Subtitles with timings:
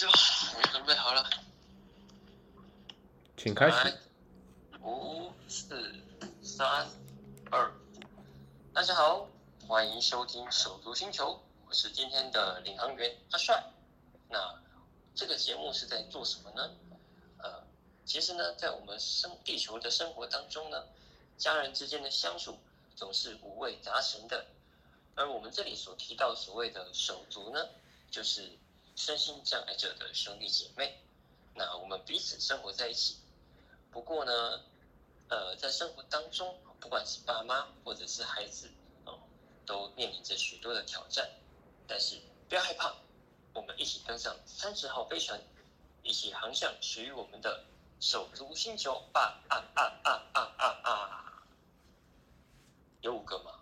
[0.00, 1.28] 就我准备好了，
[3.36, 3.98] 请开来始。，
[4.80, 5.94] 五、四、
[6.42, 6.88] 三、
[7.50, 7.70] 二，
[8.72, 9.28] 大家好，
[9.68, 13.62] 欢迎收听手足星球，我是今天的领航员阿帅。
[14.30, 14.58] 那
[15.14, 16.70] 这个节目是在做什么呢？
[17.36, 17.62] 呃，
[18.06, 20.82] 其实呢，在我们生地球的生活当中呢，
[21.36, 22.58] 家人之间的相处
[22.96, 24.46] 总是五味杂陈的，
[25.14, 27.68] 而我们这里所提到所谓的手足呢，
[28.10, 28.50] 就是
[29.00, 31.00] 身心障碍者的兄弟姐妹。
[31.54, 33.16] 那我们彼此生活在一起，
[33.90, 34.60] 不过呢，
[35.30, 38.70] 呃，在生活当中，不管是爸妈或者是孩子，
[39.06, 39.18] 哦，
[39.64, 41.30] 都面临着许多的挑战。
[41.88, 42.94] 但是不要害怕，
[43.54, 45.40] 我们一起登上三十号飞船，
[46.02, 47.64] 一起航向属于我们的
[48.00, 49.42] 手足星球吧！
[49.48, 51.42] 啊啊啊啊啊啊！
[53.00, 53.59] 有五个吗？